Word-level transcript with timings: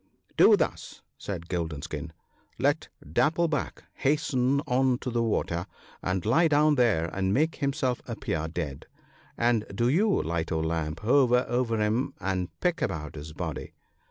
"Do 0.35 0.57
thus," 0.57 1.03
said 1.15 1.47
Golden 1.47 1.83
skin:" 1.83 2.11
let 2.67 2.87
Dapple 3.07 3.47
back 3.47 3.83
hasten 3.97 4.59
on 4.61 4.97
to 4.97 5.11
the 5.11 5.21
water, 5.21 5.67
and 6.01 6.25
lie 6.25 6.47
down 6.47 6.73
there 6.73 7.05
and 7.15 7.31
make 7.31 7.57
himself 7.57 8.01
appear 8.07 8.47
dead; 8.47 8.87
and 9.37 9.63
do 9.75 9.89
you, 9.89 10.09
Light 10.23 10.51
o' 10.51 10.59
Leap, 10.59 11.01
hover 11.01 11.45
over 11.47 11.77
him 11.77 12.15
and 12.19 12.49
peck 12.61 12.81
about 12.81 13.13
his 13.13 13.31
body. 13.33 13.73